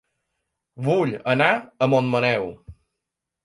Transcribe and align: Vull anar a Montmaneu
Vull 0.87 1.13
anar 1.35 1.51
a 1.87 1.91
Montmaneu 1.95 2.51